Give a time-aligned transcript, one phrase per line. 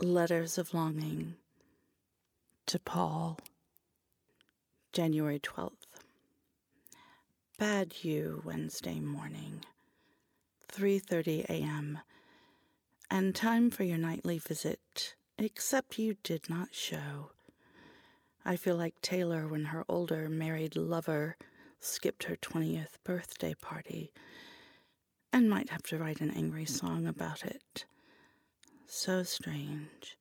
[0.00, 1.34] Letters of Longing
[2.66, 3.36] to Paul,
[4.92, 5.72] January 12th.
[7.58, 9.64] Bad you Wednesday morning,
[10.68, 11.98] 3:30 a.m.
[13.10, 17.32] and time for your nightly visit, except you did not show.
[18.44, 21.36] I feel like Taylor when her older married lover
[21.80, 24.12] skipped her 20th birthday party
[25.32, 27.84] and might have to write an angry song about it.
[28.90, 30.16] So strange.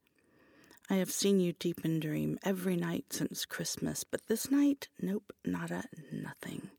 [0.90, 5.32] I have seen you deep in dream every night since Christmas, but this night, nope,
[5.46, 6.70] nada, nothing.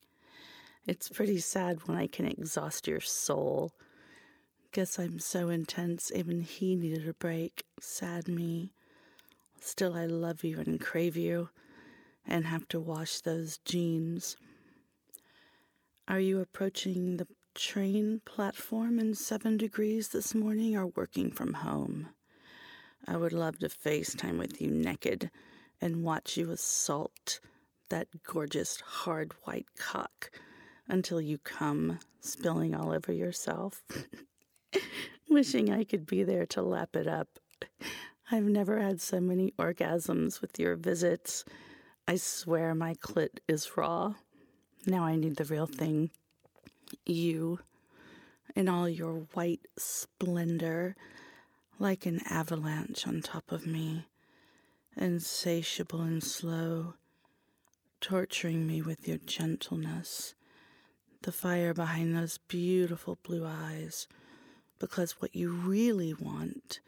[0.87, 3.73] It's pretty sad when I can exhaust your soul.
[4.73, 7.65] Guess I'm so intense, even he needed a break.
[7.81, 8.75] Sad me.
[9.59, 11.49] Still, I love you and crave you,
[12.27, 14.37] and have to wash those jeans.
[16.07, 17.27] Are you approaching the
[17.59, 22.09] train platform in seven degrees this morning are working from home.
[23.05, 25.29] I would love to FaceTime with you naked
[25.81, 27.41] and watch you assault
[27.89, 30.31] that gorgeous hard white cock
[30.87, 33.83] until you come, spilling all over yourself.
[35.29, 37.41] Wishing I could be there to lap it up.
[38.31, 41.45] I've never had so many orgasms with your visits.
[42.07, 44.15] I swear my clit is raw.
[44.87, 46.13] Now I need the real thing
[47.05, 47.61] you
[48.55, 50.97] in all your white splendor,
[51.79, 54.07] like an avalanche on top of me,
[54.97, 56.95] insatiable and slow,
[58.01, 60.35] torturing me with your gentleness,
[61.23, 64.07] the fire behind those beautiful blue eyes,
[64.79, 66.81] because what you really want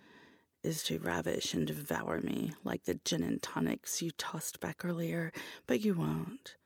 [0.62, 5.32] is to ravish and devour me like the gin and tonics you tossed back earlier,
[5.66, 6.56] but you won't.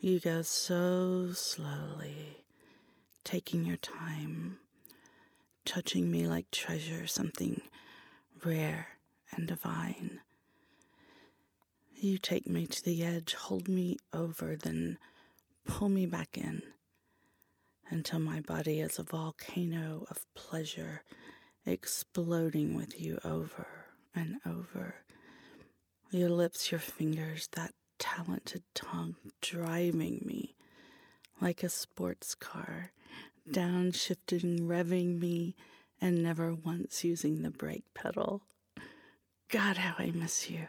[0.00, 2.44] You go so slowly
[3.24, 4.58] taking your time,
[5.64, 7.62] touching me like treasure, something
[8.44, 8.88] rare
[9.32, 10.20] and divine.
[11.94, 14.98] You take me to the edge, hold me over, then
[15.66, 16.62] pull me back in
[17.88, 21.02] until my body is a volcano of pleasure
[21.64, 23.66] exploding with you over
[24.14, 24.96] and over.
[26.10, 30.54] Your lips, your fingers, that talented tongue driving me
[31.40, 32.92] like a sports car
[33.50, 35.54] downshifting, revving me,
[36.00, 38.42] and never once using the brake pedal.
[39.50, 40.68] God, how I miss you.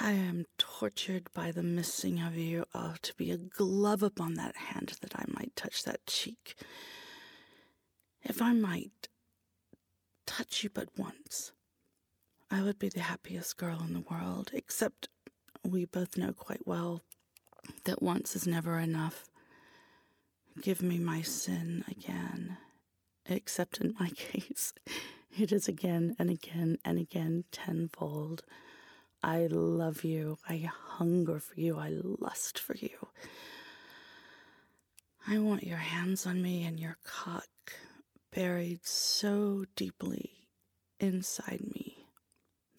[0.00, 2.64] I am tortured by the missing of you.
[2.74, 6.54] Oh, to be a glove upon that hand that I might touch that cheek.
[8.22, 9.08] If I might
[10.26, 11.52] touch you but once,
[12.50, 15.08] I would be the happiest girl in the world, except
[15.64, 17.02] we both know quite well
[17.84, 19.28] that once is never enough.
[20.60, 22.56] Give me my sin again,
[23.26, 24.72] except in my case,
[25.38, 28.44] it is again and again and again tenfold.
[29.22, 30.38] I love you.
[30.48, 31.78] I hunger for you.
[31.78, 33.08] I lust for you.
[35.26, 37.48] I want your hands on me and your cock
[38.32, 40.48] buried so deeply
[41.00, 42.06] inside me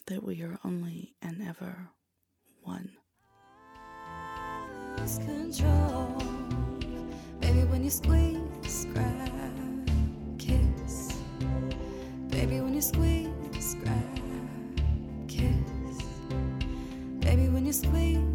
[0.07, 1.89] that we are only and ever
[2.69, 2.89] one.
[7.41, 9.89] Baby, when you squeeze, grab,
[10.37, 11.13] kiss.
[12.27, 14.21] Baby, when you squeeze, grab,
[15.27, 15.97] kiss.
[17.25, 18.29] Baby, when you squeeze.